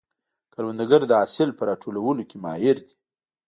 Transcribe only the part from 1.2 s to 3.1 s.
حاصل په راټولولو کې ماهر دی